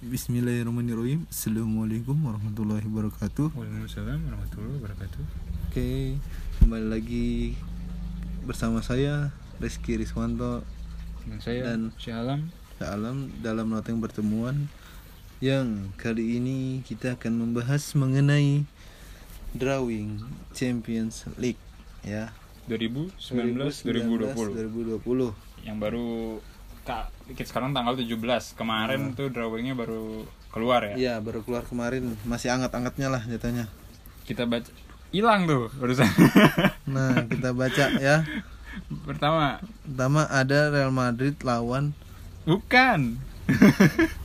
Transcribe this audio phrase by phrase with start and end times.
[0.00, 1.26] Bismillahirrahmanirrahim.
[1.26, 3.50] Assalamualaikum warahmatullahi wabarakatuh.
[3.50, 5.22] Waalaikumsalam warahmatullahi wabarakatuh.
[5.66, 6.14] Oke
[6.62, 7.28] Kembali lagi
[8.46, 10.62] Bersama saya Rizky Riswanto
[11.26, 12.54] Dan saya Dan- Syekh Alam.
[12.78, 14.70] Alam dalam noteng pertemuan
[15.42, 18.62] Yang kali ini kita akan membahas mengenai
[19.50, 20.22] Drawing
[20.54, 21.58] Champions League
[22.06, 22.30] Ya.
[22.70, 23.18] 2019
[23.82, 26.38] 2020 2020 yang baru
[26.90, 28.18] kak sekarang tanggal 17
[28.58, 30.94] kemarin tuh drawingnya baru keluar ya?
[30.98, 32.18] Iya baru keluar kemarin.
[32.26, 33.70] Masih anget-angetnya lah jatuhnya
[34.26, 34.70] kita baca
[35.10, 36.06] hilang tuh barusan.
[36.94, 38.26] Nah kita baca ya.
[39.06, 39.58] Pertama.
[39.86, 41.94] Pertama ada Real Madrid lawan
[42.46, 43.18] bukan.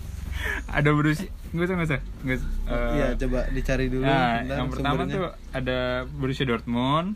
[0.70, 1.26] Ada Borussia
[1.56, 2.50] nggak usah nggak usah nggak usah.
[2.68, 5.16] Eh, Iya coba dicari dulu nah, bentar yang pertama sumbernya.
[5.16, 7.08] tuh ada Borussia Dortmund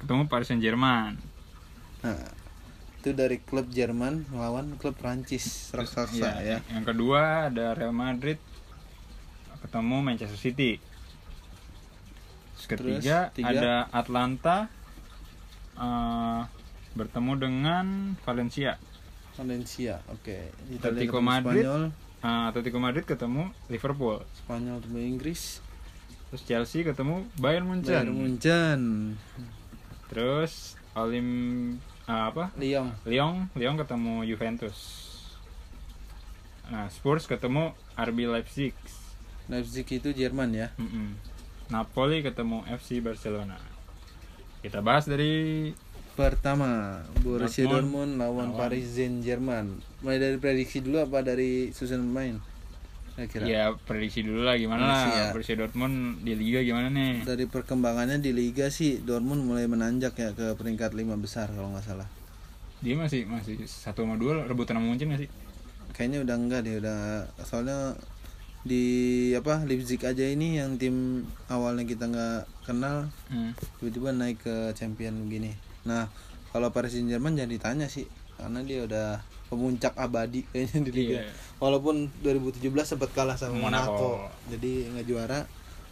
[0.00, 1.14] ketemu Paris Saint Germain
[2.00, 2.16] Nah,
[3.02, 6.62] itu dari klub Jerman melawan klub Prancis raksasa ya.
[6.70, 8.38] yang kedua ada Real Madrid
[9.58, 10.78] ketemu Manchester City
[12.54, 13.50] Terus ketiga Terus, tiga.
[13.50, 14.56] ada Atlanta
[15.74, 16.40] eh,
[16.92, 17.84] bertemu dengan
[18.22, 18.78] Valencia
[19.32, 20.52] Valencia, oke.
[20.68, 21.64] Italia Atletico Madrid.
[21.64, 21.84] Spanyol,
[22.22, 25.58] Eh, Atletico Madrid ketemu Liverpool Spanyol ketemu Inggris,
[26.30, 28.80] terus Chelsea ketemu Bayern Munchen Bayern Munchen,
[30.06, 31.26] terus Olim
[32.08, 34.78] eh, apa Lyon, Lyon Lyon ketemu Juventus
[36.70, 38.72] nah Spurs ketemu RB Leipzig
[39.50, 40.68] Leipzig itu Jerman ya.
[40.78, 41.18] Mm-mm.
[41.68, 43.58] Napoli ketemu FC Barcelona
[44.62, 45.74] kita bahas dari
[46.12, 48.60] Pertama, Borussia Dortmund Dortmund lawan lawan.
[48.60, 49.80] Paris Saint-Germain.
[50.04, 52.36] Mulai dari prediksi dulu apa dari susunan pemain?
[53.12, 53.44] Kira-kira.
[53.44, 55.28] ya prediksi dulu lah gimana Prediksi lah ya.
[55.36, 60.32] Borussia Dortmund di Liga gimana nih Dari perkembangannya di liga sih Dortmund mulai menanjak ya
[60.32, 62.08] ke peringkat lima besar kalau nggak salah.
[62.82, 65.30] dia masih masih satu sama dua rebutan sama Munchen sih
[65.94, 67.94] kayaknya udah enggak deh udah soalnya
[68.62, 68.82] di
[69.34, 73.54] apa Leipzig aja ini yang tim awalnya kita nggak kenal hmm.
[73.78, 75.54] tiba-tiba naik ke champion begini
[75.86, 76.06] nah
[76.50, 78.06] kalau Paris Saint Germain jangan ditanya sih
[78.38, 79.22] karena dia udah
[79.52, 81.32] pemuncak abadi kayaknya di liga Iya.
[81.58, 83.92] walaupun 2017 sempat kalah sama Monaco.
[83.92, 84.10] Monaco,
[84.48, 85.40] jadi nggak juara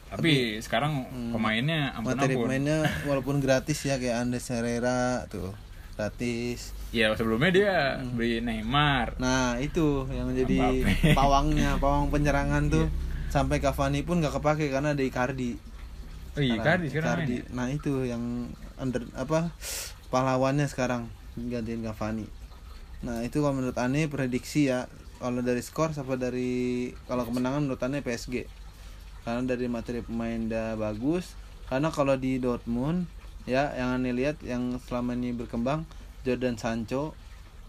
[0.08, 1.30] tapi sekarang Hmm.
[1.30, 5.52] pemainnya ampun materi ampun pemainnya walaupun gratis ya kayak Andes Herrera tuh
[5.94, 7.76] gratis ya sebelumnya dia
[8.08, 11.14] beli Neymar Nah itu yang jadi Mbappe.
[11.20, 12.88] pawangnya, pawang penyerangan tuh
[13.28, 15.54] sampai Cavani pun nggak kepake karena ada Icardi.
[16.32, 17.36] oh iya Icardi sekarang Icardi.
[17.36, 17.42] ya?
[17.52, 19.54] Nah itu yang under apa
[20.08, 21.06] pahlawannya sekarang
[21.36, 22.26] gantiin Cavani.
[23.06, 24.84] Nah itu kalau menurut Ane prediksi ya
[25.20, 28.44] kalau dari skor apa dari kalau kemenangan menurut Ane PSG
[29.24, 31.36] karena dari materi pemain udah bagus
[31.68, 33.08] karena kalau di Dortmund
[33.48, 35.84] ya yang Ane lihat yang selama ini berkembang
[36.24, 37.16] Jordan Sancho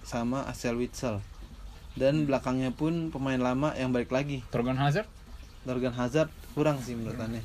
[0.04, 1.24] sama Axel Witsel.
[1.92, 4.44] Dan belakangnya pun pemain lama yang balik lagi.
[4.48, 5.08] Torgan Hazard?
[5.68, 7.44] Morgan Hazard kurang sih menurut Ane.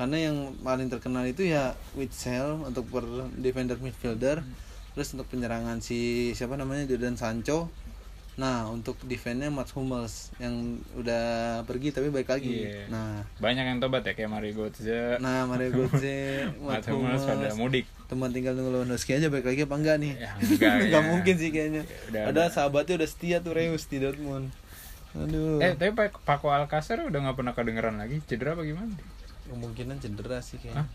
[0.00, 3.04] Karena yang paling terkenal itu ya Witsel untuk per
[3.36, 4.40] defender midfielder
[4.92, 5.98] terus untuk penyerangan si
[6.32, 7.70] siapa namanya Jordan Sancho.
[8.32, 10.54] Nah untuk defense-nya Mats Hummels yang
[10.94, 11.24] udah
[11.62, 12.64] pergi tapi balik lagi.
[12.64, 12.88] Iya.
[12.88, 13.20] nah.
[13.36, 15.18] Banyak yang tobat ya kayak Mario Götze.
[15.18, 17.84] Nah Mario Götze Mats Mats Hummels pada mudik.
[18.06, 20.12] Teman tinggal nunggu Lewandowski aja balik lagi apa enggak nih?
[20.16, 21.10] Ya, enggak, Nggak ya.
[21.10, 21.82] mungkin sih kayaknya.
[22.08, 22.46] Udah, ada udah.
[22.48, 24.48] sahabatnya udah setia tuh Reus di Dortmund.
[25.12, 25.58] Aduh.
[25.58, 28.22] Eh tapi Pak- Paco Alcacer udah nggak pernah kedengeran lagi.
[28.24, 28.94] Cedera apa gimana?
[29.46, 30.80] Kemungkinan cedera sih kayaknya.
[30.80, 30.88] Hah?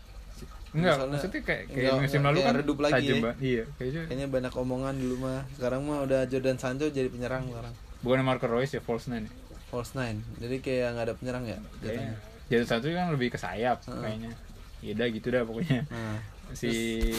[0.68, 3.32] Enggak, Soalnya- maksudnya kayak, kayak Enggak, musim enggak, lalu kayak kan redup lagi tajam ya.
[3.40, 7.74] Iya, kayaknya kayaknya banyak omongan dulu mah sekarang mah udah Jordan Sancho jadi penyerang sekarang
[7.98, 9.24] bukan Marco Reus ya false nine.
[9.24, 9.32] ya?
[9.66, 12.12] false nine jadi kayak nggak ada penyerang ya Kayaknya.
[12.12, 12.14] jatuhnya
[12.46, 13.98] Jadi satu kan lebih ke sayap Heeh.
[13.98, 14.30] kayaknya.
[14.78, 15.80] Ya udah gitu dah pokoknya.
[15.86, 16.18] nah
[16.54, 16.70] Si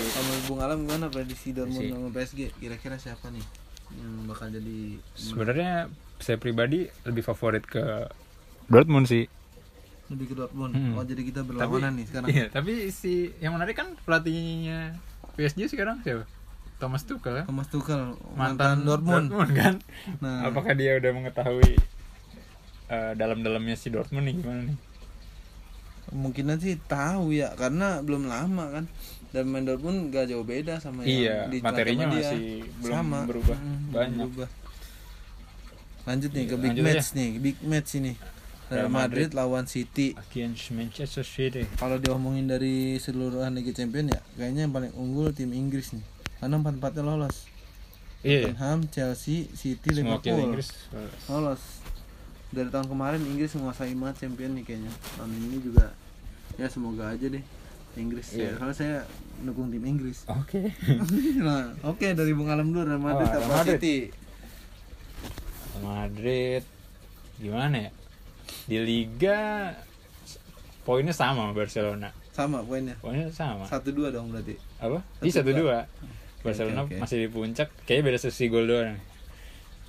[0.08, 3.44] sama Bung Alam gimana prediksi Dortmund Si- sama PSG kira-kira siapa nih
[3.90, 8.08] yang bakal jadi sebenarnya saya pribadi lebih favorit ke
[8.66, 9.26] Dortmund sih.
[10.08, 10.94] Lebih ke Dortmund Hmm.
[10.94, 14.96] oh jadi kita berlawanan nih sekarang Iya, tapi si yang menarik kan pelatihnya
[15.34, 16.24] PSG sekarang siapa?
[16.78, 17.42] Thomas Tuchel?
[17.44, 19.82] Thomas Tuchel Mantan, Dortmund, kan?
[20.20, 21.74] nah Apakah dia udah mengetahui
[22.88, 24.78] eh, dalam-dalamnya si Dortmund nih gimana nih?
[26.08, 28.86] kemungkinan sih tahu ya karena belum lama kan
[29.30, 32.32] dan main Dortmund gak jauh beda sama Iya, yang di materinya dia.
[32.32, 32.46] masih
[32.80, 34.24] belum sama berubah Hmm, banyak.
[34.24, 34.50] berubah.
[36.06, 38.14] lanjut nih ke Iya, big lanjut match nih big match ini
[38.70, 39.30] Real Madrid Madrid.
[39.34, 41.64] lawan City Against Manchester City.
[41.76, 46.04] kalau diomongin dari seluruhan Liga Champion ya kayaknya yang paling unggul tim Inggris nih
[46.38, 47.48] karena empat empatnya lolos
[48.20, 50.68] Iya, Tottenham Chelsea City semua Liverpool Inggris.
[51.28, 51.62] lolos
[52.48, 55.86] dari tahun kemarin Inggris menguasai banget champion nih kayaknya tahun ini juga
[56.56, 57.44] ya semoga aja deh
[57.94, 58.52] Inggris ya Iya.
[58.58, 58.96] kalau saya
[59.40, 60.70] dukung tim Inggris Oke.
[61.40, 63.74] nah oke dari Bung Alam dulu Real Madrid Oh, Real Madrid.
[63.74, 63.98] City
[65.80, 66.64] Madrid
[67.38, 67.92] gimana ya
[68.68, 69.72] di Liga
[70.88, 75.52] poinnya sama sama Barcelona sama poinnya poinnya sama satu dua dong berarti apa di satu
[75.52, 75.90] dua.
[76.46, 76.96] Barcelona oke.
[77.02, 78.96] masih di puncak kayaknya beda sesi gol doang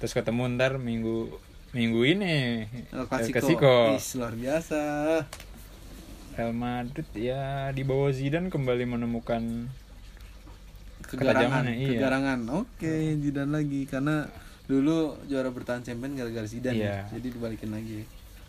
[0.02, 1.28] terus ketemu ntar minggu
[1.76, 3.38] minggu ini El El Clasico.
[3.38, 3.76] Clasico.
[3.94, 4.80] Is, luar biasa
[6.38, 9.68] Real Madrid ya di bawah Zidane kembali menemukan
[11.04, 11.98] kegarangan iya.
[11.98, 14.26] kegarangan oke Zidane lagi karena
[14.68, 17.06] dulu juara bertahan champion gara-gara Zidane Iya.
[17.06, 17.18] ya.
[17.18, 18.08] jadi dibalikin lagi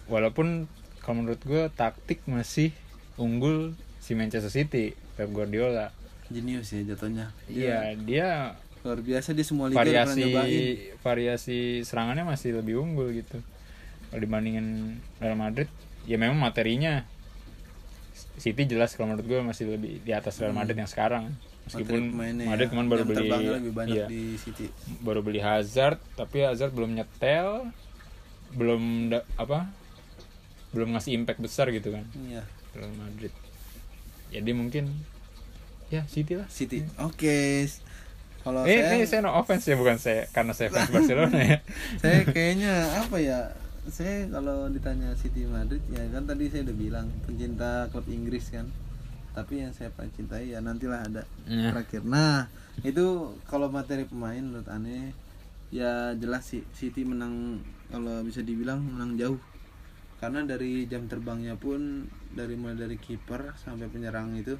[0.09, 0.65] walaupun
[1.05, 2.73] kalau menurut gue taktik masih
[3.15, 5.93] unggul si Manchester City Pep Guardiola.
[6.29, 7.33] Jenius ya jatuhnya.
[7.49, 8.27] Iya dia
[8.79, 10.23] luar biasa dia semua liga variasi
[11.03, 13.41] variasi serangannya masih lebih unggul gitu.
[14.09, 15.69] Kalau dibandingin Real Madrid
[16.05, 17.05] ya memang materinya.
[18.39, 21.33] City jelas kalau menurut gue masih lebih di atas Real Madrid yang sekarang.
[21.67, 22.71] Meskipun Madrid ya.
[22.71, 24.71] kemarin baru beli lebih banyak iya, di City.
[25.03, 27.73] Baru beli Hazard tapi Hazard belum nyetel
[28.55, 29.69] belum da- apa
[30.69, 32.05] belum ngasih impact besar gitu kan.
[32.15, 32.45] Iya.
[32.73, 33.33] Real Madrid.
[34.29, 34.93] Jadi mungkin
[35.89, 36.45] ya City lah.
[36.47, 36.85] City.
[37.01, 37.65] Oke.
[38.39, 41.57] Kalau eh, saya eh saya no offense ya bukan saya karena saya fans Barcelona ya.
[42.01, 43.39] Saya kayaknya apa ya
[43.89, 48.69] saya kalau ditanya City Madrid ya kan tadi saya udah bilang pencinta klub Inggris kan.
[49.33, 51.73] Tapi yang saya paling cintai ya nantilah ada Iya.
[51.73, 52.01] terakhir.
[52.05, 52.47] Nah
[52.79, 53.05] itu
[53.43, 55.11] kalau materi pemain menurut aneh
[55.69, 57.59] ya jelas sih City menang
[57.91, 59.37] kalau bisa dibilang menang jauh
[60.19, 64.59] karena dari jam terbangnya pun dari mulai dari kiper sampai penyerang itu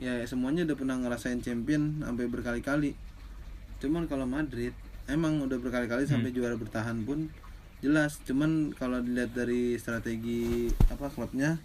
[0.00, 2.96] ya semuanya udah pernah ngerasain champion sampai berkali-kali.
[3.80, 4.72] Cuman kalau Madrid
[5.08, 7.28] emang udah berkali-kali sampai juara bertahan pun
[7.84, 8.20] jelas.
[8.24, 11.58] Cuman kalau dilihat dari strategi apa klubnya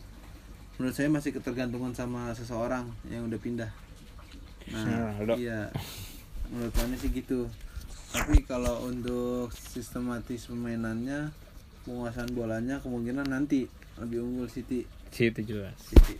[0.80, 3.72] menurut saya masih ketergantungan sama seseorang yang udah pindah.
[4.72, 5.36] Nah Ronaldo.
[5.40, 5.72] iya.
[6.48, 7.48] Menurut saya sih gitu.
[8.07, 11.46] Tapi kalau untuk sistematis permainannya
[11.88, 13.63] penguasaan bolanya kemungkinan nanti
[13.95, 16.19] lebih unggul City City jelas City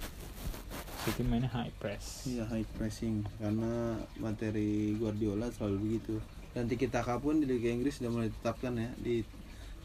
[1.04, 6.16] City mainnya high press Iya high pressing karena materi Guardiola selalu begitu.
[6.52, 9.22] Dan Tiki Taka pun di Liga Inggris sudah mulai ditetapkan ya di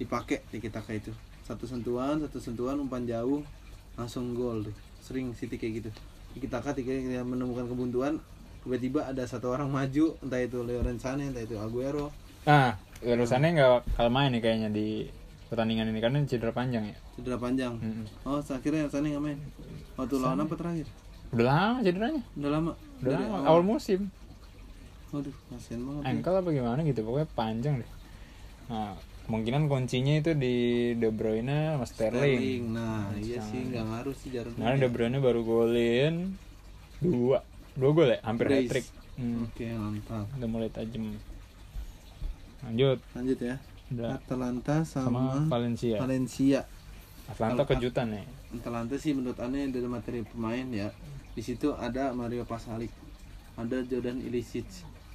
[0.01, 1.13] dipakai Tiki Taka itu.
[1.45, 3.45] Satu sentuhan, satu sentuhan umpan jauh
[3.95, 4.75] langsung gol tuh.
[4.99, 5.91] Sering City kayak gitu.
[6.33, 8.19] Tiki Taka tiga yang menemukan kebuntuan
[8.63, 12.15] tiba-tiba ada satu orang maju entah itu Lorenzane entah itu Aguero
[12.47, 15.11] ah Lerusannya nggak kalau main nih kayaknya di
[15.53, 17.77] pertandingan ini karena cedera panjang ya cedera panjang.
[17.77, 18.09] Mm-mm.
[18.25, 19.39] Oh, akhirnya Lorenzane nggak main.
[19.93, 20.87] Waktu lawan apa terakhir?
[21.29, 22.73] udah lama cederanya Udah lama.
[22.99, 24.01] udah Dari lama awal musim
[25.09, 26.01] Waduh, kasihan banget.
[26.01, 26.09] ya.
[26.09, 27.91] ankle apa gimana gitu pokoknya panjang deh
[28.63, 30.55] nah kemungkinan kuncinya itu di
[30.95, 32.63] De Bruyne sama Sterling, Sterling.
[32.73, 34.53] Nah, iya sih nggak ngaruh sih jarum.
[34.57, 36.37] Nah, De Bruyne baru golin
[36.99, 37.41] dua
[37.73, 40.27] dua gol ya hampir hat trick hmm, Oke, mantap.
[40.37, 41.17] udah mulai tajam
[42.63, 43.57] lanjut Lanjut ya.
[43.93, 46.61] Udah Atalanta sama sama, Valencia Valencia.
[47.25, 48.23] Atlanta Kalau- kejutan ya
[48.53, 50.93] Atalanta sih menurut aneh dari materi pemain ya.
[51.33, 52.93] Di situ ada Mario Pasalic,
[53.55, 54.69] ada Jordan Ilicic,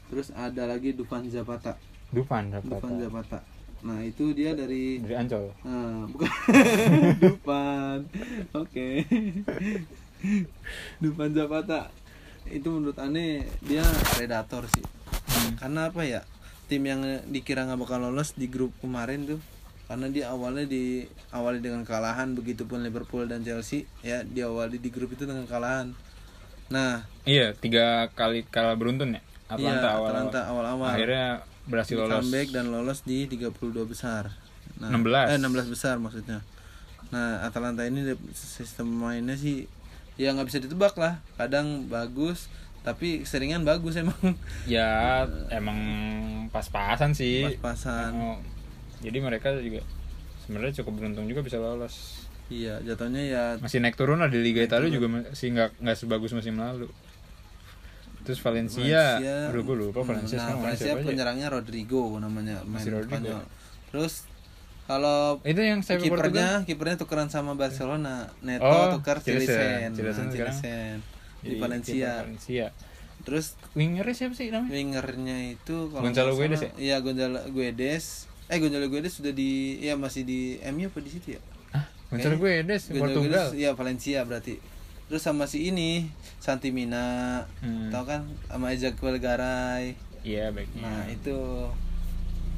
[0.10, 1.78] terus ada lagi Dufan Zapata.
[2.10, 3.40] Dufan Dufan dapat Zapata.
[3.86, 6.32] Nah, itu dia dari dari Ancol Nah, bukan
[7.22, 8.00] Dufan.
[8.58, 9.06] Oke.
[11.02, 11.94] Dufan Zapata.
[12.48, 13.86] Itu menurut aneh dia
[14.16, 14.86] predator sih.
[15.60, 16.26] Karena apa ya?
[16.68, 19.40] Tim yang dikira nggak bakal lolos di grup kemarin tuh
[19.88, 25.16] karena dia awalnya di awali dengan kekalahan begitupun Liverpool dan Chelsea ya diawali di grup
[25.16, 25.96] itu dengan kekalahan.
[26.68, 31.28] Nah, iya tiga kali kalah beruntun ya Atlanta iya, awal Atalanta awal-awal akhirnya
[31.72, 34.36] berhasil di lolos comeback dan lolos di 32 besar.
[34.84, 35.32] Nah, 16.
[35.32, 36.44] Eh 16 besar maksudnya.
[37.08, 39.72] Nah, Atalanta ini sistem mainnya sih
[40.20, 41.24] ya nggak bisa ditebak lah.
[41.40, 42.52] Kadang bagus,
[42.88, 44.16] tapi seringan bagus emang.
[44.70, 45.76] ya emang
[46.48, 48.16] pas-pasan sih Pas-pasan.
[48.16, 48.40] Oh,
[49.04, 49.84] jadi mereka juga
[50.48, 54.64] sebenarnya cukup beruntung juga bisa lolos Iya, jatuhnya ya masih naik turun lah di Liga
[54.64, 56.88] Italia juga masih nggak nggak sebagus musim lalu
[58.24, 59.52] terus Valencia, Valencia.
[59.52, 61.04] Aduh, gue lupa Valencia nah, Valencia aja.
[61.04, 63.16] penyerangnya Rodrigo namanya main Masih Rodrigo.
[63.20, 63.42] Spanyol.
[63.92, 64.14] Terus
[64.88, 68.32] kalau itu yang saya kipernya kipernya tukeran sama Barcelona.
[68.40, 69.20] Neto Oh, tukar.
[69.20, 69.96] Cilesen.
[69.96, 70.56] Cilesen Nah, sekarang.
[70.60, 70.98] Cilesen.
[71.40, 72.22] Di Valencia.
[72.22, 72.66] Valencia
[73.20, 78.06] Terus wingernya siapa sih namanya wingernya itu kalau Gonzalo Guedes salah- Iya, Gonzalo Guedes.
[78.46, 81.42] Eh Gonzalo Guedes sudah di ya masih di MU apa di situ ya?
[81.72, 84.56] ah Gonzalo Guedes Gonzalo Portugal Guedes, Iya, Valencia berarti.
[85.06, 87.44] Terus sama si ini Santi Mina.
[87.60, 87.88] Hmm.
[87.90, 89.96] Tahu kan sama Ezequiel Garay.
[90.22, 91.36] iya baiknya Nah, itu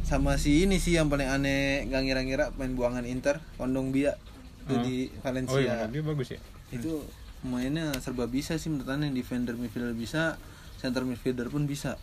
[0.01, 4.17] sama si ini sih yang paling aneh gak ngira-ngira main buangan Inter, Kondong Bia
[4.63, 4.81] itu Oh.
[4.81, 5.53] di Valencia.
[5.53, 7.05] oh iya dia bagus ya Itu
[7.41, 10.36] mainnya serba bisa sih menurut aneh defender midfielder bisa,
[10.75, 11.96] center midfielder pun bisa.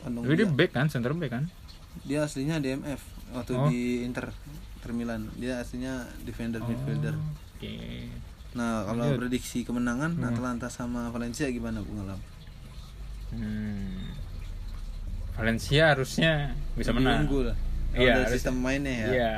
[0.00, 0.52] Tapi dia Bia.
[0.54, 1.44] back kan center back kan
[2.02, 3.00] dia aslinya DMF
[3.32, 3.64] waktu Oh.
[3.66, 4.28] di Inter
[4.74, 7.16] Inter Milan dia aslinya defender Oh, midfielder
[7.54, 8.10] Oke.
[8.52, 10.26] nah kalau prediksi kemenangan Hmm.
[10.26, 12.20] Atalanta sama Valencia gimana Bung Alam
[13.30, 14.12] Hmm.
[15.34, 17.20] Valencia harusnya bisa Lebih menang.
[17.24, 17.46] unggul
[17.90, 19.32] kalau Iya, sistem mainnya ya Iya.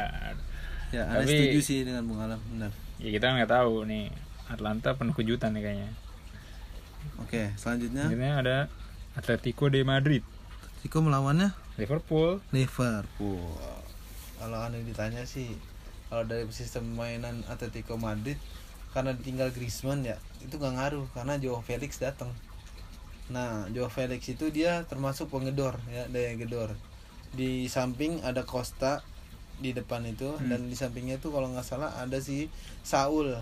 [0.93, 4.09] ya Tapi- setuju sih dengan Bung Alam benar Ya kita nggak tahu nih.
[4.47, 5.91] Atlanta penuh kejutan nih kayaknya.
[7.23, 8.07] oke selanjutnya.
[8.07, 8.57] Selanjutnya ada
[9.17, 10.23] Atletico de Madrid,
[10.83, 11.55] Tiko melawannya?
[11.81, 12.41] Liverpool.
[12.53, 13.43] Liverpool.
[14.37, 15.49] Kalau aneh ditanya sih
[16.07, 18.37] kalau dari sistem mainan Atletico Madrid
[18.95, 22.33] karena ditinggal Griezmann ya itu gak ngaruh karena Joao Felix datang
[23.27, 26.71] nah Joao Felix itu dia termasuk pengedor ya daya gedor.
[27.35, 29.03] Di samping ada Costa
[29.59, 30.47] di depan itu Hmm.
[30.47, 32.47] dan di sampingnya itu kalau nggak salah ada si
[32.87, 33.35] Saul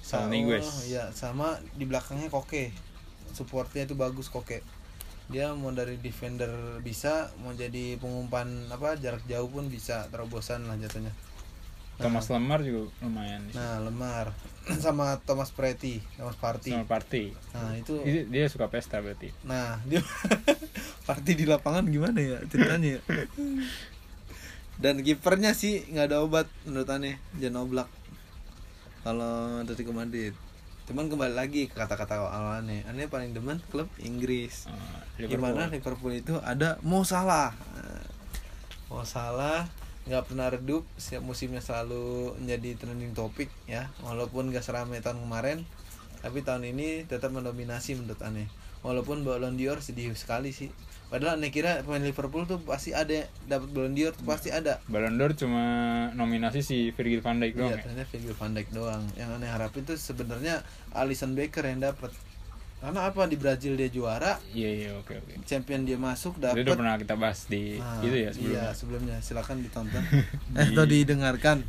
[0.00, 0.66] Saul Niguez.
[0.86, 2.72] ya sama di belakangnya Koke
[3.30, 4.60] supportnya itu bagus Koke
[5.30, 10.74] dia mau dari defender bisa mau jadi pengumpan apa jarak jauh pun bisa terobosan lah
[10.74, 11.14] jatuhnya
[12.00, 13.44] Thomas Lemar juga lumayan.
[13.52, 14.32] nah lemar
[14.82, 17.30] sama Thomas Preti Thomas Party Sama Party.
[17.52, 19.30] nah itu Itu dia suka pesta berarti.
[19.44, 20.00] nah dia
[21.06, 23.00] Party di lapangan gimana ya ceritanya ya?
[24.82, 27.86] dan kipernya sih nggak ada obat menurut aneh Jan Oblak
[29.00, 30.32] kalau Atletico Madrid?
[30.90, 34.66] Cuman kembali lagi ke kata-kata awal aneh paling demen klub Inggris.
[34.66, 36.34] Uh, gimana Liverpool itu?
[36.42, 37.54] Ada Mo Salah.
[38.90, 39.70] Mo Salah
[40.10, 43.86] nggak pernah redup setiap musimnya selalu menjadi trending topik ya.
[44.02, 45.62] Walaupun gak seramai tahun kemarin
[46.20, 48.48] tapi tahun ini tetap mendominasi menurut aneh
[48.80, 50.72] walaupun Ballon d'Or sedih sekali sih
[51.10, 55.18] padahal aneh kira pemain Liverpool tuh pasti ada dapat Ballon d'Or tuh pasti ada Ballon
[55.18, 55.64] d'Or cuma
[56.14, 57.84] nominasi si Virgil van Dijk doang Iya, ya.
[57.84, 59.02] ternyata Virgil van Dijk doang.
[59.14, 60.62] Yang aneh harapin tuh sebenarnya
[60.94, 62.14] Alisson Becker yang dapat.
[62.80, 65.44] Karena apa di Brazil dia juara, Iya iya oke oke.
[65.44, 68.56] champion dia masuk Itu dapat udah pernah kita bahas di Nah, itu ya sebelumnya.
[68.56, 70.00] Iya, sebelumnya silakan ditonton.
[70.56, 71.60] eh, atau didengarkan.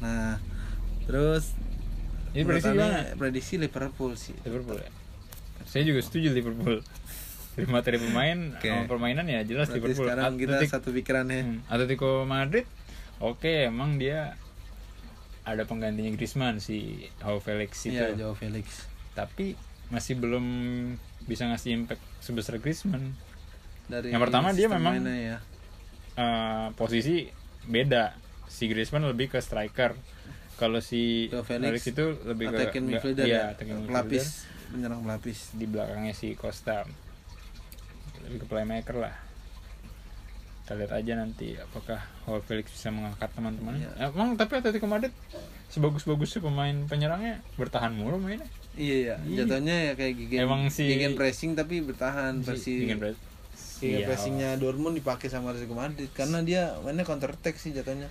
[0.00, 0.40] Nah,
[1.04, 1.52] terus
[2.32, 2.98] Ini prediksi gimana?
[3.18, 4.32] Prediksi Liverpool sih.
[4.46, 4.88] Liverpool ya.
[5.70, 6.82] Saya juga setuju Liverpool.
[7.54, 8.66] Dari materi pemain Oke.
[8.66, 10.06] sama permainan ya jelas Berarti Liverpool.
[10.06, 11.42] sekarang kita Atletic- satu pikiran ya.
[11.42, 12.66] Hmm, Atletico Madrid
[13.18, 14.34] oke emang dia
[15.42, 17.96] ada penggantinya Griezmann si Joao Felix itu.
[17.96, 18.86] Iya, Joao Felix.
[19.12, 19.58] Tapi
[19.90, 20.44] masih belum
[21.24, 23.12] bisa ngasih impact sebesar Griezmann.
[23.86, 25.38] Dari Yang pertama dia memang- ya.
[26.14, 27.26] Eh, posisi
[27.66, 28.14] beda.
[28.46, 29.94] Si Griezmann lebih ke striker.
[30.54, 34.06] Kalau si Joao Felix itu lebih ke midfielder iya, ya, attacking midfielder.
[34.06, 34.24] pelapis,
[34.70, 35.52] penyerang pelapis.
[35.52, 36.86] di belakangnya si Costa
[38.20, 39.14] lebih ke playmaker lah
[40.60, 43.90] kita lihat aja nanti apakah Joao Felix bisa mengangkat teman-teman Iya.
[44.08, 45.10] emang tapi Atletico Madrid
[45.66, 49.36] sebagus-bagusnya pemain penyerangnya bertahan mulu mainnya Iya ya, Iya.
[49.42, 53.18] jatuhnya ya kayak gigi Emang si- gegen pressing tapi bertahan versi Bikin berat.
[53.80, 58.06] gegen Iya, pressingnya Dortmund dipakai sama Atletico Madrid karena dia mainnya counter attack sih jatuhnya.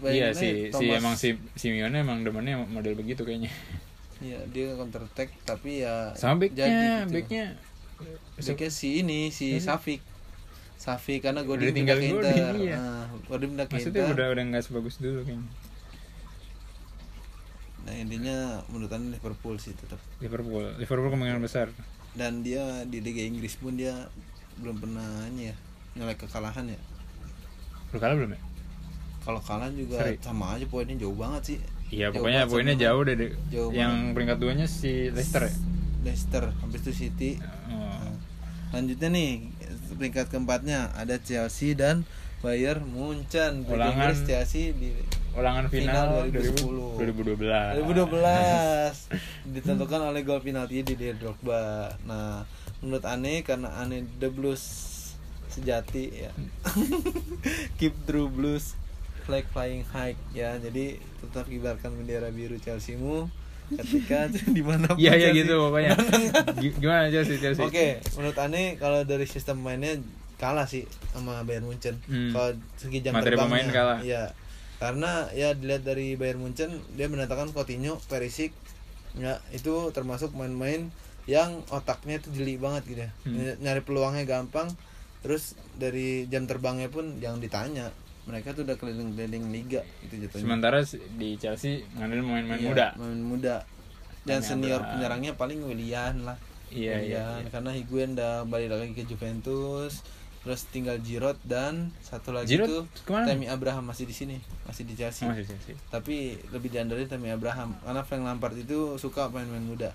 [0.00, 3.50] iya Bayanginnya si si Thomas- emang si Simeone emang demennya model begitu kayaknya
[4.20, 6.64] Iya, dia counter attack tapi ya sama backnya
[7.02, 7.12] gitu.
[7.14, 7.44] backnya
[8.36, 9.64] Backnya si ini si Iya.
[9.66, 10.00] Safik.
[10.76, 12.52] Safik karena tinggal pindah ke Inter.
[12.58, 12.76] iya.
[12.76, 14.14] Nah, Godin pindah ke maksudnya Inter.
[14.14, 15.48] udah udah nggak sebagus dulu kayaknya
[17.80, 18.36] Nah, intinya
[18.68, 19.96] menurut Anda Liverpool sih tetap.
[20.20, 21.72] Liverpool Liverpool kemungkinan besar
[22.12, 24.08] Dan dia di Liga Inggris pun dia
[24.56, 25.56] belum pernah ini ya
[25.92, 26.80] nyolek kekalahan ya.
[27.88, 28.40] udah kalah belum ya
[29.20, 30.16] Kalau kalah juga Seri.
[30.18, 31.58] sama aja poinnya jauh banget sih.
[31.90, 33.32] Iya pokoknya poinnya jauh deh deh.
[33.50, 34.14] Jauh Yang banget.
[34.14, 35.54] peringkat duanya si Leicester ya.
[36.06, 37.30] Leicester, habis itu City.
[37.68, 38.14] Oh.
[38.70, 39.30] Lanjutnya nih
[39.98, 42.06] peringkat keempatnya ada Chelsea dan
[42.40, 43.66] Bayern Munchen.
[43.68, 44.94] Ulangan Inggris Chelsea di
[45.34, 46.40] Ulangan Final final,
[46.96, 47.36] 2010.
[47.36, 47.84] 2012.
[47.84, 51.94] 2012 ditentukan oleh gol penalti di Didier Drogba.
[52.06, 52.46] Nah,
[52.80, 54.62] menurut Ane karena Ane the blues
[55.50, 56.32] sejati ya.
[57.78, 58.78] Keep true blues
[59.20, 60.56] flag flying high ya.
[60.56, 63.28] Jadi tetap kibarkan bendera biru Chelsea-mu
[63.70, 65.94] ketika di mana Iya iya gitu pokoknya.
[66.62, 67.62] Gi- Gimana Chelsea Chelsea?
[67.62, 69.94] Oke, menurut Ane kalau dari sistem mainnya
[70.36, 72.00] kalah sih sama Bayern Munchen.
[72.04, 72.32] Hmm.
[72.32, 73.98] Kalau segi jam Materi terbangnya, pemain kalah.
[74.00, 74.24] Iya.
[74.80, 78.56] Karena ya dilihat dari Bayern Munchen dia mendatangkan Coutinho, Perisic,
[79.12, 80.88] ya itu termasuk main-main
[81.28, 83.10] yang otaknya itu jeli banget gitu ya.
[83.22, 83.36] Hmm.
[83.36, 84.72] Ny- Nyari peluangnya gampang.
[85.20, 87.92] Terus dari jam terbangnya pun jangan ditanya.
[88.30, 90.44] Mereka tuh udah keliling-keliling liga gitu jatuhnya.
[90.46, 90.78] Sementara
[91.18, 92.86] di Chelsea ngandelin pemain-pemain Iya, muda.
[92.94, 93.56] Pemain muda.
[94.22, 96.38] Dan Tanya senior penyerangnya paling Willian lah.
[96.70, 96.94] Iya iya.
[97.02, 97.50] Willian, iya.
[97.50, 100.06] karena Higuain udah balik lagi ke Juventus.
[100.40, 103.28] Terus tinggal Giroud dan satu lagi Giroud tuh ke mana?
[103.28, 105.28] Tammy Abraham masih di sini, masih di Chelsea.
[105.28, 105.76] Masih Chelsea.
[105.92, 109.90] Tapi lebih diandelin Tammy Abraham karena Frank Lampard itu suka pemain-pemain muda.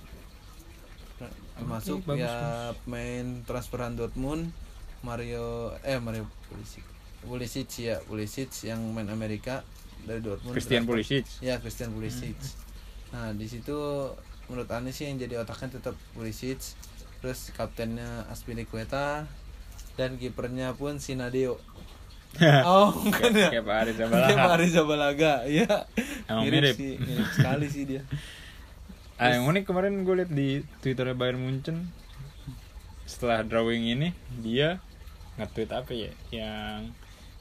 [1.55, 4.51] Termasuk bagus, ya pemain transferan Dortmund
[5.01, 6.94] Mario eh Mario Pulisic
[7.25, 7.97] Pulisic ya.
[8.01, 9.65] Pulisic yang main Amerika
[10.01, 10.53] dari Dortmund.
[10.53, 11.25] Christian Berapa- Pulisic.
[11.39, 12.37] Ya Christian Pulisic.
[13.09, 13.75] Nah di situ
[14.45, 16.61] menurut Ane sih yang jadi otaknya tetap Pulisic.
[17.19, 19.25] Terus kaptennya Aspilicueta
[19.95, 21.57] dan kipernya pun Sinadeo
[22.67, 23.47] oh bukan ya?
[23.47, 24.35] Kayak Pak Aris Zabalaga.
[24.45, 25.87] Mari Zabalaga ya
[26.27, 26.75] Emang mirip mirip.
[26.75, 28.03] sih mirip sekali sih dia.
[29.15, 31.87] Ah, yang unik kemarin gue liat di twitternya Bayern Munchen.
[33.07, 34.83] Setelah drawing ini dia
[35.39, 36.11] nge-tweet apa ya?
[36.35, 36.91] Yang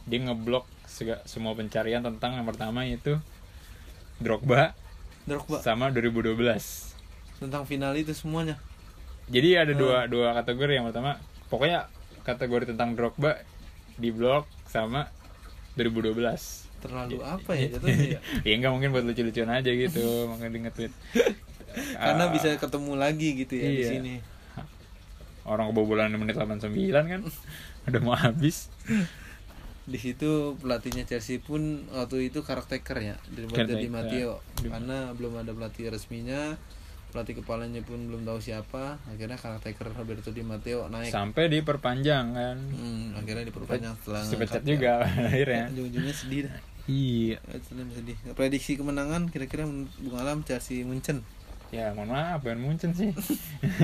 [0.05, 0.65] dia ngeblok
[1.25, 3.19] semua pencarian tentang yang pertama itu
[4.21, 4.77] Drogba
[5.25, 5.59] Drogba.
[5.59, 6.37] sama 2012
[7.41, 8.61] tentang final itu semuanya.
[9.27, 9.81] Jadi ada Hmm.
[9.81, 10.73] dua dua kategori.
[10.77, 11.11] Yang pertama
[11.49, 11.89] pokoknya
[12.23, 13.41] kategori tentang Drogba
[13.97, 15.09] di blok sama
[15.75, 18.21] 2012 terlalu apa ya jatuhnya ya?
[18.47, 20.93] Ya enggak mungkin buat lucu-lucuan aja gitu makanya nge-tweet.
[21.97, 23.91] Karena Ah, bisa ketemu lagi gitu ya di Iya.
[23.99, 24.15] sini.
[25.43, 26.71] Orang kebobolan di menit 89
[27.09, 27.21] kan?
[27.89, 28.69] Udah mau habis
[29.85, 33.83] di situ pelatihnya Chelsea pun waktu itu karakter ya daripada Caretaker.
[33.85, 34.33] di Matteo.
[34.57, 36.57] Di- karena belum ada pelatih resminya
[37.15, 38.99] pelatih kepalanya pun belum tahu siapa.
[39.07, 41.15] Akhirnya karakter Roberto Di Matteo naik.
[41.15, 42.59] Sampai diperpanjang kan?
[42.59, 45.15] Hmm, akhirnya diperpanjang setelah dipecat juga ya.
[45.31, 45.65] akhirnya.
[45.71, 46.59] Ujung-ujungnya sedih dah.
[46.91, 47.39] Iya.
[47.63, 48.17] Sedih sedih.
[48.35, 51.23] Prediksi kemenangan kira-kira menurut Bung Alam Chelsea Munchen
[51.73, 53.11] ya mohon maaf Bayern Munchen sih.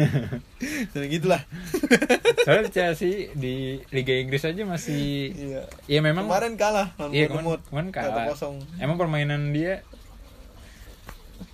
[0.93, 1.43] Dan gitulah.
[2.47, 5.63] Soalnya Chelsea di Liga Inggris aja masih iya.
[5.91, 8.31] Ya memang kemarin kalah lawan iya kemarin, kalah.
[8.31, 8.63] kosong.
[8.79, 9.83] Emang permainan dia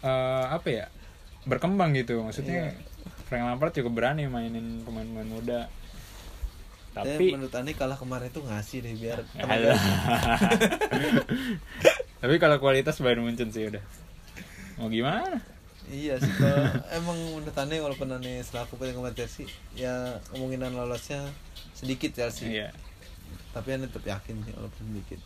[0.05, 0.85] eh apa ya
[1.49, 2.21] berkembang gitu.
[2.21, 2.77] Maksudnya
[3.31, 5.61] Frank Lampard cukup berani mainin pemain-pemain muda.
[6.97, 9.21] Tapi tapi menurut Ane kalah kemarin tuh ngasih deh biar
[12.25, 13.85] tapi kalau kualitas Bayern Munchen sih udah.
[14.81, 15.56] Mau gimana
[15.87, 21.31] Iya sih kalau emang menurut Ane walaupun Ane selaku penggemar Chelsea ya kemungkinan lolosnya
[21.73, 22.51] sedikit Chelsea.
[22.53, 22.75] iya
[23.51, 25.21] Tapi Ane tetap yakin sih walaupun sedikit.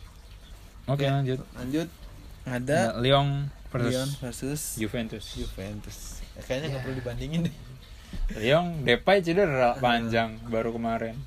[0.85, 1.89] oke lanjut Lanjut
[2.41, 3.29] ada Nah, Lyon
[3.69, 5.97] versus Lyon versus Juventus Juventus.
[6.33, 7.55] Ya, kayaknya nggak perlu dibandingin deh.
[8.37, 11.17] Lyon Depay cedera panjang baru kemarin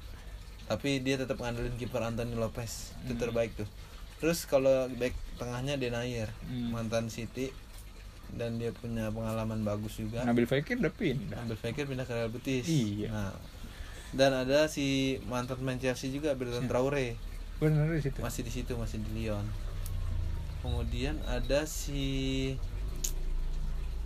[0.65, 2.97] Tapi dia tetap ngandelin kiper Anthony Lopez.
[3.03, 3.21] Itu Hmm.
[3.21, 3.69] terbaik tuh.
[4.17, 6.73] Terus kalau back tengahnya Denayer, Hmm.
[6.73, 7.53] mantan City
[8.33, 10.25] dan dia punya pengalaman bagus juga.
[10.25, 12.67] Nabil Fekir udah pindah Ambil Fekir pindah ke Real Betis.
[12.67, 13.13] Iya.
[13.13, 13.33] Nah,
[14.15, 17.19] dan ada si mantan main Chelsea juga Bertrand Traore
[17.59, 19.47] bener di situ masih di situ masih di Lyon.
[20.63, 22.55] Kemudian ada si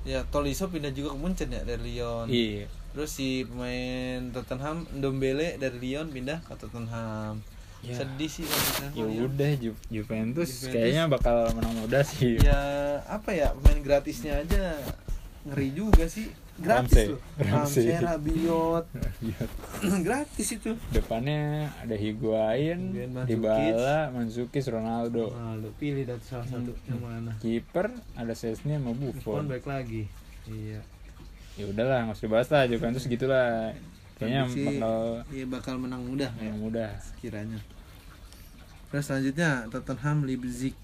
[0.02, 2.26] ya Tolisso pindah juga ke Munchen ya dari Lyon.
[2.28, 7.44] iya Terus si pemain Tottenham Ndombele dari Lyon pindah ke Tottenham.
[7.78, 7.94] Ya.
[7.94, 9.30] Sedih sih ya Lyon.
[9.30, 10.66] udah Ju- Juventus, Juventus.
[10.68, 12.58] kayaknya bakal menang muda sih Ya
[13.06, 14.74] apa ya pemain gratisnya aja
[15.46, 16.26] ngeri juga sih.
[16.58, 17.06] Gratis Ramsey.
[17.06, 17.20] loh.
[17.38, 17.84] Ramsey.
[17.86, 18.86] Ramsey, Rabiot.
[20.06, 20.74] Gratis itu.
[20.90, 22.80] depannya ada Higuain.
[23.22, 25.30] Dybala, Mandzukic, Ronaldo.
[25.30, 27.38] Ronaldo pilih dari salah satu yang mana?
[27.38, 29.44] Kiper ada Sesni sama Buffon Buffon.
[29.46, 30.10] baik lagi.
[30.44, 30.82] Iya.
[31.54, 33.70] Ya udahlah, nggak usah dibahas lah Juventus gitulah.
[34.18, 34.96] Kayaknya Prediksi, bakal
[35.30, 36.90] iya bakal menang mudah yang mudah.
[37.22, 37.62] kiranya.
[38.90, 40.74] Terus selanjutnya Tottenham Leipzig.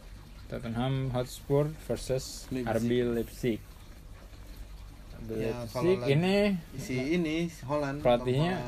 [0.47, 2.79] Tottenham Hotspur versus Leipzig.
[2.79, 3.59] RB Leipzig.
[5.25, 8.05] Ya, Leipzig ini Si ini si Holland.
[8.05, 8.61] Pelatihnya-.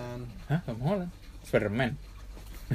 [0.50, 1.12] Hah, Tom Holland?
[1.46, 1.94] Spiderman.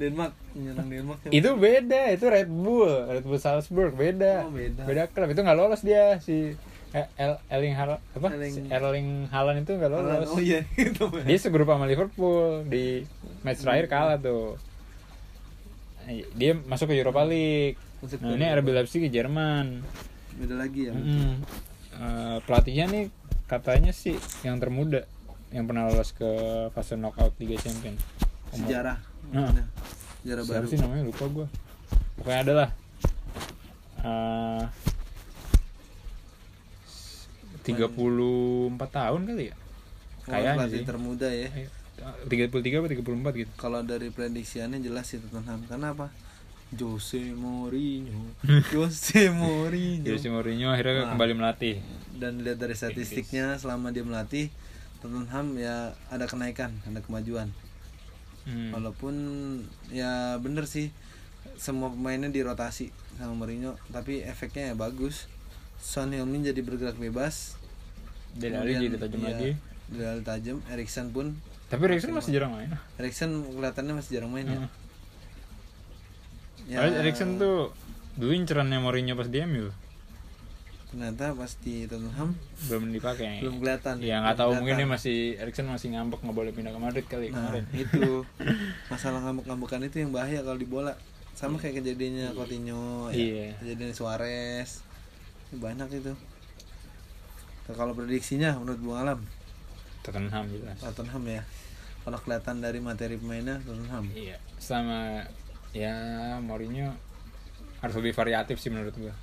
[0.00, 1.18] Denmark menyerang Denmark.
[1.20, 1.34] siapa?
[1.34, 4.48] itu beda, itu Red Bull, Red Bull Salzburg beda.
[4.48, 4.82] Oh, beda.
[4.88, 6.56] Beda klub itu nggak lolos dia si
[6.90, 8.28] eh, El Erling Haaland apa?
[8.68, 10.18] Erling- Haaland itu nggak Holland.
[10.20, 10.30] lolos.
[10.30, 11.04] Oh iya itu.
[11.20, 13.06] Dia segrup sama Liverpool di
[13.40, 14.58] match terakhir kalah tuh.
[16.32, 17.78] Dia masuk ke Europa League.
[18.00, 18.46] Masuk Nah, ke ini.
[18.50, 19.84] RB Leipzig di Jerman.
[20.34, 20.92] Beda lagi ya.
[20.92, 23.04] Eh, pelatihnya nih
[23.44, 25.04] katanya sih yang termuda
[25.50, 26.26] yang pernah lolos ke
[26.70, 28.00] fase knockout Liga Champions.
[28.50, 28.98] Umur- Sejarah.
[29.30, 29.52] Nah.
[30.20, 30.66] Sejarah Siapa baru.
[30.66, 31.46] sih namanya lupa gue.
[32.16, 32.70] Pokoknya ada lah.
[37.60, 39.56] Eh, 34 tahun kali ya?
[40.26, 40.84] Oh, Kayaknya sih.
[40.84, 41.48] termuda ya.
[41.48, 41.68] Eh,
[42.26, 43.50] 33 apa 34 gitu.
[43.56, 45.60] Kalau dari prediksiannya jelas sih Tottenham.
[45.66, 46.08] Karena apa?
[46.70, 48.30] Jose Mourinho.
[48.72, 50.06] Jose Mourinho.
[50.06, 51.10] Jose Mourinho akhirnya Nah.
[51.12, 51.82] kembali melatih.
[52.14, 54.48] Dan lihat dari statistiknya selama dia melatih
[55.00, 57.50] Tottenham ya ada kenaikan, ada kemajuan.
[58.46, 58.70] Hmm.
[58.72, 59.14] Walaupun
[59.90, 60.92] ya bener sih
[61.56, 65.28] semua pemainnya dirotasi sama Mourinho, tapi efeknya ya bagus.
[65.80, 67.56] Son Heung-min jadi bergerak bebas.
[68.30, 69.50] Dele Alli Kemudian, jadi tajam iya, lagi.
[69.88, 71.26] Dele Alli tajam, Erikson pun
[71.66, 72.70] Tapi Erikson masih jarang main.
[72.94, 74.54] Erikson kelihatannya masih jarang main ya.
[74.54, 74.68] Hmm.
[76.64, 77.74] Ya, Padahal Erikson tuh
[78.14, 79.70] dulu incerannya Mourinho pas di MU.
[80.90, 82.34] ternyata pas di Tottenham
[82.66, 86.50] belum dipakai belum kelihatan ya nggak tahu mungkin dia masih Erikson masih ngambek nggak boleh
[86.50, 88.26] pindah ke Madrid kali nah kemarin itu
[88.90, 90.98] masalah ngambek-ngambekan itu yang bahaya kalau di bola
[91.38, 93.54] sama kayak kejadiannya Coutinho Iya.
[93.54, 94.82] ya kejadian Suarez
[95.56, 96.12] banyak itu.
[97.66, 99.20] Nah, kalau prediksinya menurut Bung Alam?
[100.00, 101.42] Tottenham jelas Tottenham ya.
[102.00, 104.08] Kalau kelihatan dari materi pemainnya Tottenham.
[104.16, 105.24] Iya sama
[105.72, 105.96] ya
[106.42, 106.92] Mourinho
[107.80, 109.14] harus lebih variatif sih menurut gua.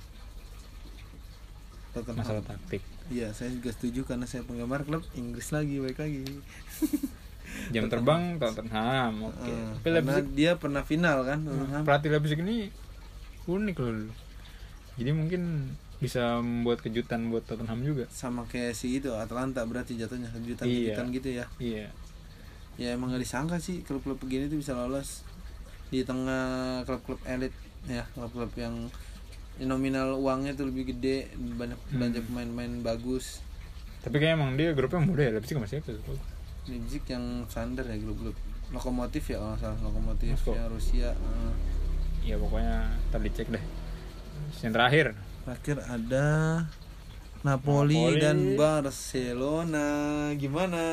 [1.94, 2.20] Tottenham.
[2.26, 2.82] Masalah taktik.
[3.08, 6.26] Iya, saya juga setuju karena saya penggemar klub Inggris lagi, baik lagi.
[7.72, 9.48] jam terbang Tottenham oke.
[9.48, 11.82] Eh, tapi karena Leipzig dia pernah final kan, Tottenham.
[11.86, 12.68] pelatih Leipzig ini
[13.48, 14.12] unik loh.
[15.00, 20.30] Jadi mungkin bisa membuat kejutan buat Tottenham juga Sama kayak si itu Atlanta berarti jatuhnya
[20.30, 20.76] kejutan Iya.
[20.94, 21.44] kejutan gitu ya.
[21.58, 21.86] iya
[22.76, 25.26] Ya emang gak disangka sih klub-klub begini tuh bisa lolos
[25.88, 26.46] di tengah
[26.84, 27.50] klub-klub elit
[27.84, 28.86] ya, klub-klub yang
[29.58, 31.26] nominal uangnya tuh lebih gede,
[31.58, 31.90] banyak Hmm.
[31.92, 33.42] belanja pemain-pemain bagus.
[33.98, 36.14] tapi kayak emang dia grupnya muda ya Leipzig masih apa tuh
[36.64, 38.36] Leipzig yang standar ya klub-klub
[38.70, 40.54] lokomotif ya kalau salah lokomotif Moskow.
[40.54, 41.10] ya Rusia.
[41.10, 41.52] eh.
[42.22, 42.76] ya pokoknya
[43.08, 43.64] tadi cek deh
[44.60, 46.26] yang terakhir Terakhir ada
[47.40, 48.20] Napoli, Napoli.
[48.20, 49.86] dan Barcelona.
[50.36, 50.84] Gimana?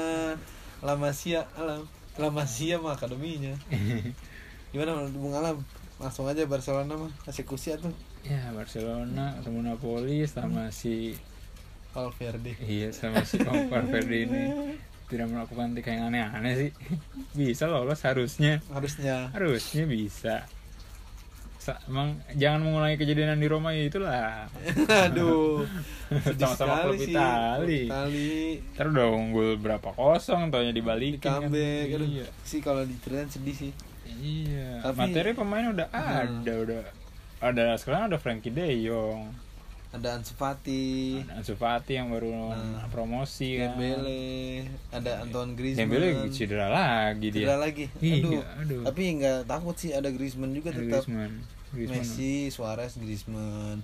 [0.80, 1.84] La Masia, Alam.
[2.16, 3.52] La Masia mah akademinya.
[4.72, 5.60] Gimana Bung Alam?
[6.00, 7.92] Langsung aja Barcelona mah eksekusi tuh.
[8.24, 11.14] ya Barcelona ketemu Napoli sama si
[11.92, 12.56] Valverde.
[12.58, 14.44] iya sama si Valverde ini
[15.06, 16.72] tidak melakukan tiga yang aneh-aneh sih
[17.32, 19.30] bisa lolos harusnya Harusnya.
[19.30, 20.48] harusnya bisa Sa-
[21.84, 24.46] emang jangan mengulangi kejadian di Roma ya itulah
[25.06, 25.66] Aduh.
[26.32, 27.12] Sama-sama klub sih.
[27.12, 27.82] Itali.
[27.86, 28.34] Itali.
[28.72, 31.42] ntar udah unggul berapa kosong taunya Di dibalikin kan.
[31.42, 31.88] comeback.
[31.92, 32.08] Aduh.
[32.08, 33.72] iya Sih kalau diceritain sedih sih.
[34.06, 36.46] iya Tapi- materi pemain udah Hmm.
[36.46, 36.82] ada udah
[37.42, 39.34] ada sekarang ada Frankie De Jong
[39.96, 40.84] Ada Ansu Fati.
[41.22, 42.84] ada Ansu Fati yang baru Nah.
[42.88, 45.88] promosi kan Dembele, ada Antoine Griezmann.
[45.88, 47.86] Dembele cedera lagi dia Cedera lagi.
[47.98, 48.42] Iya, Aduh.
[48.60, 48.82] aduh.
[48.84, 51.04] Tapi nggak takut sih ada Griezmann juga Ada tetap.
[51.04, 51.34] Griezmann
[51.72, 53.80] Griezmann Messi, Suarez, Griezmann.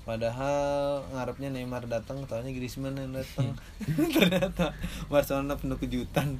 [0.00, 0.64] Padahal
[1.10, 3.52] ngarepnya Neymar datang, taunya Griezmann yang datang.
[4.14, 4.72] Ternyata
[5.06, 6.38] Barcelona penuh kejutan.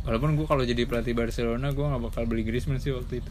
[0.00, 3.30] walaupun gue kalau jadi pelatih Barcelona gue nggak bakal beli Griezmann sih waktu itu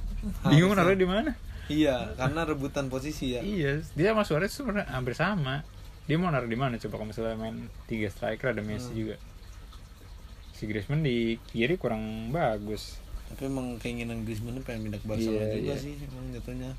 [0.48, 1.30] bingung naruhnya di mana
[1.66, 3.42] Iya, karena rebutan posisi ya.
[3.42, 5.66] Iya, dia sama Suarez sebenarnya hampir sama.
[6.06, 8.98] Dia mau naruh di mana coba kalau misalnya main tiga striker ada Messi Hmm.
[8.98, 9.16] juga.
[10.54, 12.96] Si Griezmann di kiri kurang bagus.
[13.26, 15.82] Tapi emang keinginan Griezmann pengen pindah ke Barcelona Iya, juga iya.
[15.82, 16.70] sih emang jatuhnya.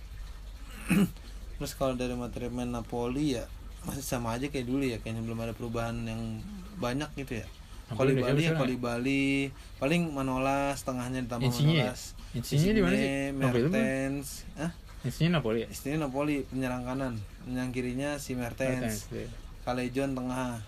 [1.59, 3.43] Terus kalau dari materi main Napoli ya
[3.83, 6.39] masih sama aja kayak dulu ya, kayaknya belum ada perubahan yang
[6.79, 7.47] banyak gitu ya.
[7.87, 9.47] Udah Bali ya siapa Kali Bali,
[9.79, 11.83] paling Manolas, tengahnya ditambah Insigne ya?
[11.87, 12.01] Manolas.
[12.35, 13.07] Insigne di mana sih?
[13.07, 13.39] Insigne?
[13.39, 14.27] Mertens,
[14.59, 14.71] ah,
[15.07, 15.67] Insigne Napoli ya?
[15.71, 17.13] Istilahnya Napoli penyerang kanan,
[17.47, 19.29] yang kirinya si Mertens, Mertens, iya.
[19.63, 20.59] Kalejon tengah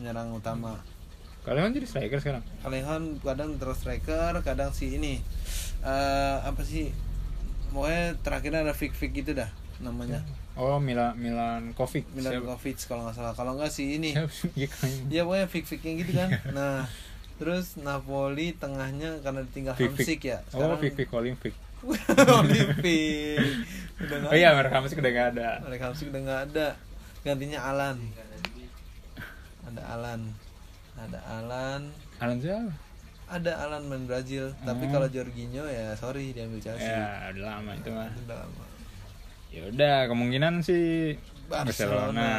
[0.00, 0.80] penyerang utama.
[1.44, 2.42] Kan jadi striker sekarang.
[2.64, 5.20] Kalejon kadang terus striker, kadang si ini
[5.84, 6.88] eh apa sih?
[7.72, 9.48] Pokoknya terakhirnya ada Fik Fik gitu dah
[9.82, 10.22] namanya.
[10.52, 12.06] Oh, Milan Milan Kovic.
[12.12, 13.32] Milan Kovic kalau nggak salah.
[13.32, 14.14] Kalau nggak si ini.
[14.54, 14.68] Iya.
[15.08, 16.28] Ya pokoknya Fik Fiknya gitu kan.
[16.52, 16.86] Nah,
[17.36, 19.90] terus Napoli tengahnya karena ditinggal Vic.
[19.92, 20.38] Hamsik ya.
[20.52, 21.54] Oh, Vic Vic Olympic.
[22.38, 23.42] Olimpik.
[23.98, 25.48] Udah nggak Oh iya, mereka Hamsik udah gak ada.
[25.62, 26.66] Alex Hamsik udah nggak ada
[27.22, 27.96] gantinya Alan
[29.62, 30.20] ada Alan
[30.92, 31.82] ada Alan
[32.18, 32.74] Alan siapa?
[33.30, 34.92] ada Alan main Brazil tapi Hmm.
[34.92, 38.10] kalau Jorginho ya sorry diambil Chelsea Ya, udah lama itu mah.
[38.26, 38.64] Udah lama.
[39.52, 42.08] Ya udah, kemungkinan sih Barcelona.
[42.08, 42.30] Barcelona.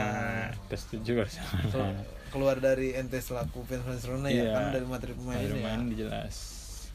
[0.65, 2.02] Terus Kelu- Barcelona.
[2.28, 4.52] keluar dari ente selaku fans Barcelona ya Iya.
[4.52, 6.36] kan dari materi pemain Main ya main jelas.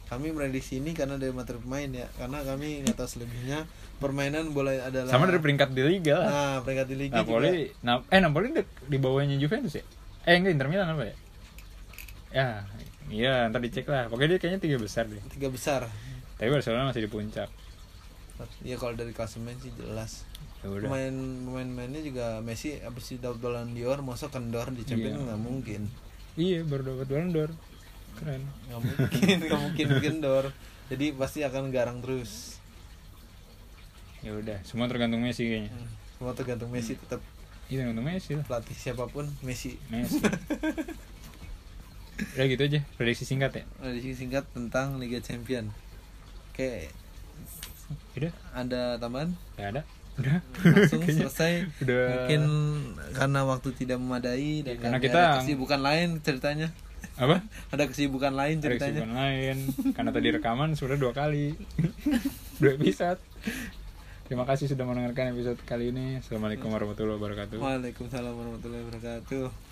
[0.05, 3.63] kami prediksi ini karena dari materi pemain ya karena kami nggak tahu selebihnya
[3.97, 6.27] permainan bola adalah Sama dari peringkat di liga lah.
[6.27, 9.85] nah peringkat di liga juga Napoli, na eh Napoli di, di bawahnya Juventus ya?
[10.25, 11.15] Eh enggak Inter Milan apa ya?
[12.29, 12.49] Ya,
[13.09, 14.05] iya ntar dicek lah.
[14.07, 15.23] Pokoknya dia kayaknya tiga besar deh.
[15.31, 15.87] tiga besar
[16.35, 17.47] Tapi Barcelona masih di puncak.
[18.61, 20.23] Ya kalau dari klasemen sih jelas
[20.59, 20.85] Ya udah.
[20.85, 25.25] pemain pemain-pemainnya juga Messi abis dapat Ballon d'Or masa kendor di Champions Iya.
[25.25, 25.83] nggak mungkin
[26.35, 27.51] Iya baru dapat Ballon d'Or.
[28.15, 28.43] Keren.
[28.65, 30.45] nggak mungkin nggak mungkin kendor
[30.89, 32.59] jadi pasti akan garang terus
[34.19, 35.71] Ya udah, semua tergantung Messi kayaknya.
[35.71, 35.87] Hmm.
[36.15, 37.23] semua tergantung Messi tetap
[37.67, 38.43] Iya tergantung Messi lah.
[38.45, 40.19] pelatih siapa pun Messi Messi.
[42.35, 43.65] udah gitu aja, prediksi singkat ya.
[43.79, 45.71] prediksi singkat tentang Liga Champion
[46.51, 46.91] oke
[48.15, 49.83] Udah, ada tambahan gak ada.
[50.17, 50.43] Udah.
[50.61, 52.05] langsung selesai Udah.
[52.13, 52.43] mungkin
[53.13, 56.69] karena waktu tidak memadai dan Ya, karena ada kita- kesibukan lain ceritanya
[57.15, 57.37] Apa?
[57.75, 59.57] ada kesibukan lain Ada ceritanya kesibukan lain.
[59.97, 61.55] Karena tadi rekaman sudah dua kali.
[62.57, 63.19] dua episode.
[64.25, 66.19] Terima kasih sudah mendengarkan episode kali ini.
[66.19, 67.57] Assalamualaikum warahmatullahi wabarakatuh.
[67.57, 69.68] Waalaikumsalam warahmatullahi wabarakatuh